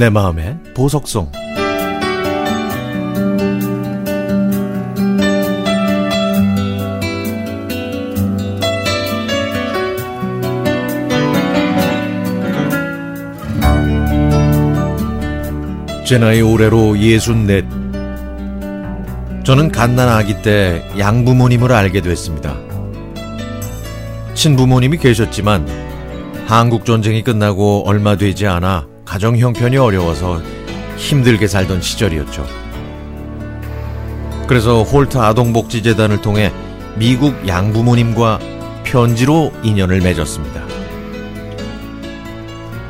내 0.00 0.08
마음의 0.08 0.56
보석송 0.74 1.30
제 16.06 16.16
나이 16.16 16.40
올해로 16.40 16.98
예순넷 16.98 17.66
저는 19.44 19.70
갓난 19.70 20.08
아기 20.08 20.40
때 20.40 20.82
양부모님을 20.98 21.72
알게 21.72 22.00
됐습니다. 22.00 22.56
친부모님이 24.32 24.96
계셨지만 24.96 25.66
한국 26.46 26.86
전쟁이 26.86 27.22
끝나고 27.22 27.86
얼마 27.86 28.16
되지 28.16 28.46
않아 28.46 28.89
가정 29.04 29.36
형편이 29.36 29.76
어려워서 29.76 30.40
힘들게 30.96 31.46
살던 31.46 31.80
시절이었죠. 31.80 32.46
그래서 34.46 34.82
홀트 34.82 35.18
아동복지재단을 35.18 36.20
통해 36.20 36.52
미국 36.96 37.46
양부모님과 37.46 38.38
편지로 38.84 39.52
인연을 39.62 40.00
맺었습니다. 40.00 40.64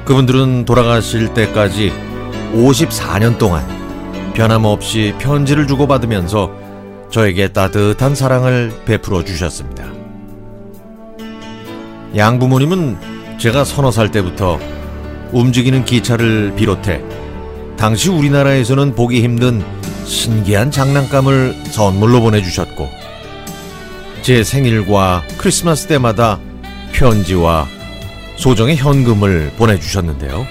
그분들은 0.04 0.64
돌아가실 0.64 1.34
때까지 1.34 1.92
54년 2.54 3.38
동안 3.38 3.64
변함없이 4.34 5.14
편지를 5.18 5.66
주고받으면서 5.66 6.50
저에게 7.10 7.48
따뜻한 7.48 8.14
사랑을 8.14 8.72
베풀어 8.86 9.24
주셨습니다. 9.24 9.84
양부모님은 12.16 13.38
제가 13.38 13.64
서너 13.64 13.90
살 13.90 14.10
때부터 14.10 14.58
움직이는 15.32 15.84
기차를 15.84 16.54
비롯해 16.56 17.00
당시 17.76 18.10
우리나라에서는 18.10 18.94
보기 18.94 19.22
힘든 19.22 19.64
신기한 20.04 20.70
장난감을 20.70 21.54
선물로 21.70 22.20
보내주셨고 22.20 22.88
제 24.22 24.44
생일과 24.44 25.22
크리스마스 25.38 25.86
때마다 25.86 26.38
편지와 26.92 27.66
소정의 28.36 28.76
현금을 28.76 29.52
보내주셨는데요. 29.56 30.46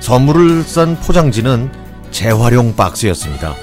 선물을 0.00 0.64
싼 0.64 0.98
포장지는 0.98 1.70
재활용 2.10 2.74
박스였습니다. 2.74 3.54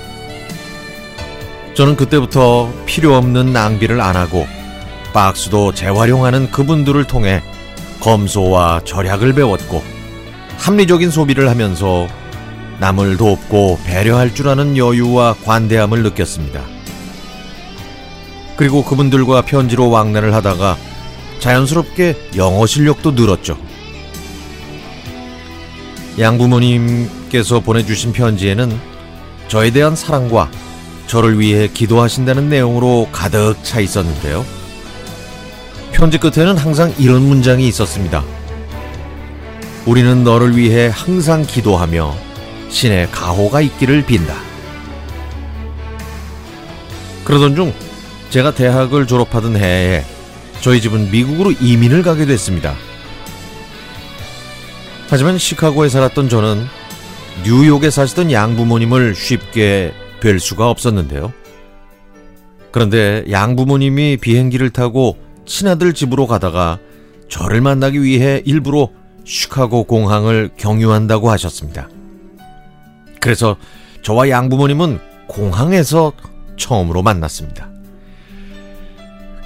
저는 1.76 1.96
그때부터 1.96 2.72
필요 2.86 3.16
없는 3.16 3.54
낭비를 3.54 4.02
안 4.02 4.16
하고 4.16 4.48
박스도 5.14 5.74
재활용하는 5.74 6.52
그분들을 6.52 7.04
통해 7.06 7.42
검소와 8.02 8.82
절약을 8.86 9.34
배웠고 9.34 9.84
합리적인 10.58 11.10
소비를 11.10 11.50
하면서 11.50 12.08
남을 12.80 13.18
돕고 13.18 13.80
배려할 13.86 14.34
줄 14.34 14.48
아는 14.48 14.78
여유와 14.78 15.36
관대함을 15.44 16.04
느꼈습니다. 16.04 16.62
그리고 18.56 18.84
그분들과 18.84 19.44
편지로 19.44 19.90
왕래를 19.90 20.34
하다가 20.34 20.78
자연스럽게 21.40 22.32
영어 22.36 22.66
실력도 22.66 23.12
늘었죠. 23.12 23.58
양부모님께서 26.20 27.62
보내주신 27.62 28.12
편지에는 28.12 28.78
저에 29.48 29.72
대한 29.72 29.96
사랑과 29.96 30.52
저를 31.08 31.40
위해 31.40 31.70
기도하신다는 31.74 32.50
내용으로 32.50 33.08
가득 33.12 33.56
차 33.64 33.80
있었는데요. 33.80 34.46
편지 36.00 36.18
끝에는 36.18 36.56
항상 36.56 36.94
이런 36.98 37.24
문장이 37.24 37.68
있었습니다. 37.68 38.24
우리는 39.86 40.24
너를 40.24 40.56
위해 40.56 40.90
항상 40.90 41.42
기도하며 41.42 42.16
신의 42.70 43.12
가호가 43.12 43.60
있기를 43.60 44.06
빈다. 44.06 44.34
그러던 47.26 47.54
중 47.58 47.74
제가 48.30 48.54
대학을 48.54 49.08
졸업하던 49.08 49.58
해에 49.58 50.06
저희 50.62 50.80
집은 50.80 51.12
미국으로 51.12 51.52
이민을 51.52 52.02
가게 52.02 52.26
됐습니다. 52.26 52.76
하지만 55.10 55.38
시카고에 55.38 55.90
살았던 55.90 56.30
저는 56.30 56.66
뉴욕에 57.44 57.90
사시던 57.90 58.32
양부모님을 58.32 59.16
쉽게 59.16 59.92
뵐 60.22 60.40
수가 60.40 60.70
없었는데요. 60.70 61.34
그런데 62.72 63.26
양부모님이 63.30 64.16
비행기를 64.16 64.70
타고 64.70 65.18
친아들 65.50 65.94
집으로 65.94 66.28
가다가 66.28 66.78
저를 67.28 67.60
만나기 67.60 68.04
위해 68.04 68.42
일부러 68.46 68.90
시카고 69.26 69.86
공항을 69.86 70.52
경유한다고 70.56 71.30
하셨습니다. 71.32 71.90
그래서 73.20 73.58
저와 74.04 74.30
양부모님은 74.30 75.00
공항에서 75.28 76.14
처음으로 76.56 77.02
만났습니다. 77.02 77.68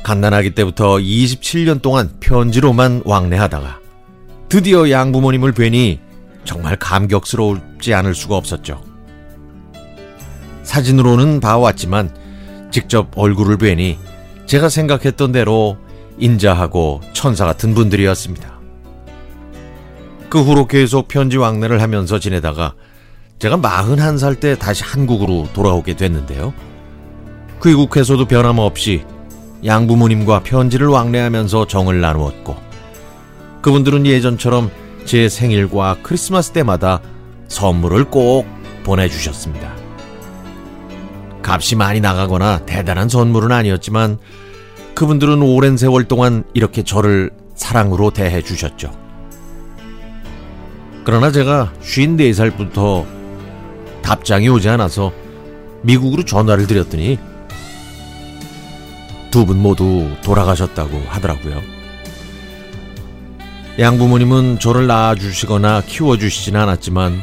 갓난아기 0.03 0.51
때부터 0.51 0.97
27년 0.97 1.81
동안 1.81 2.11
편지로만 2.19 3.03
왕래하다가 3.05 3.79
드디어 4.49 4.89
양부모님을 4.89 5.53
뵈니 5.53 5.99
정말 6.43 6.75
감격스러울지 6.75 7.93
않을 7.93 8.13
수가 8.13 8.35
없었죠. 8.35 8.83
사진으로는 10.63 11.39
봐왔지만 11.39 12.13
직접 12.71 13.07
얼굴을 13.17 13.57
뵈니 13.57 13.97
제가 14.45 14.67
생각했던 14.67 15.31
대로 15.31 15.77
인자하고 16.17 17.01
천사 17.13 17.45
같은 17.45 17.73
분들이었습니다. 17.73 18.53
그 20.29 20.41
후로 20.41 20.67
계속 20.67 21.07
편지 21.07 21.37
왕래를 21.37 21.81
하면서 21.81 22.19
지내다가 22.19 22.73
제가 23.39 23.57
41살 23.57 24.39
때 24.39 24.57
다시 24.57 24.83
한국으로 24.83 25.47
돌아오게 25.53 25.95
됐는데요. 25.95 26.53
귀국해서도 27.63 28.25
변함없이 28.25 29.03
양부모님과 29.65 30.43
편지를 30.43 30.87
왕래하면서 30.87 31.67
정을 31.67 32.01
나누었고 32.01 32.55
그분들은 33.61 34.05
예전처럼 34.05 34.71
제 35.05 35.29
생일과 35.29 35.97
크리스마스 36.03 36.51
때마다 36.51 37.01
선물을 37.47 38.05
꼭 38.05 38.45
보내주셨습니다. 38.83 39.73
값이 41.43 41.75
많이 41.75 41.99
나가거나 41.99 42.65
대단한 42.65 43.09
선물은 43.09 43.51
아니었지만 43.51 44.17
그분들은 44.95 45.41
오랜 45.41 45.77
세월 45.77 46.05
동안 46.05 46.43
이렇게 46.53 46.83
저를 46.83 47.31
사랑으로 47.55 48.11
대해 48.11 48.41
주셨죠. 48.41 48.91
그러나 51.03 51.31
제가 51.31 51.73
54살부터 51.81 53.05
답장이 54.01 54.47
오지 54.49 54.69
않아서 54.69 55.11
미국으로 55.81 56.23
전화를 56.23 56.67
드렸더니 56.67 57.17
두 59.31 59.45
분 59.45 59.61
모두 59.61 60.07
돌아가셨다고 60.23 61.01
하더라고요. 61.07 61.59
양부모님은 63.79 64.59
저를 64.59 64.85
낳아주시거나 64.85 65.81
키워주시진 65.87 66.55
않았지만 66.55 67.19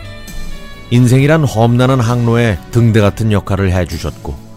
인생이란 0.90 1.44
험난한 1.44 2.00
항로에 2.00 2.58
등대 2.72 3.00
같은 3.00 3.30
역할을 3.30 3.70
해주셨고 3.70 4.49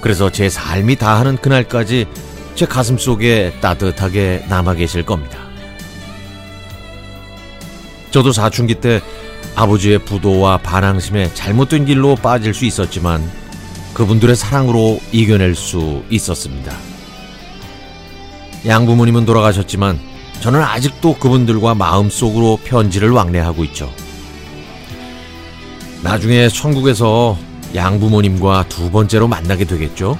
그래서 0.00 0.30
제 0.30 0.48
삶이 0.48 0.96
다하는 0.96 1.36
그날까지 1.36 2.06
제 2.54 2.66
가슴 2.66 2.98
속에 2.98 3.52
따뜻하게 3.60 4.44
남아 4.48 4.74
계실 4.74 5.04
겁니다. 5.04 5.38
저도 8.10 8.32
사춘기 8.32 8.74
때 8.74 9.00
아버지의 9.54 10.00
부도와 10.00 10.58
반항심에 10.58 11.32
잘못된 11.34 11.86
길로 11.86 12.16
빠질 12.16 12.54
수 12.54 12.64
있었지만 12.64 13.22
그분들의 13.94 14.36
사랑으로 14.36 15.00
이겨낼 15.12 15.54
수 15.54 16.02
있었습니다. 16.10 16.74
양부모님은 18.66 19.26
돌아가셨지만 19.26 19.98
저는 20.40 20.62
아직도 20.62 21.18
그분들과 21.18 21.74
마음속으로 21.74 22.58
편지를 22.64 23.10
왕래하고 23.10 23.64
있죠. 23.64 23.92
나중에 26.02 26.48
천국에서 26.48 27.36
양부모님과 27.74 28.66
두 28.68 28.90
번째로 28.90 29.28
만나게 29.28 29.64
되겠죠. 29.64 30.18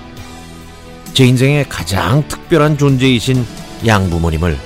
제 1.13 1.25
인생의 1.25 1.69
가장 1.69 2.27
특별한 2.29 2.79
존재이신 2.79 3.45
양부모님을 3.87 4.59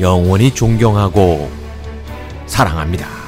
영원히 0.00 0.52
존경하고 0.52 1.50
사랑합니다. 2.46 3.21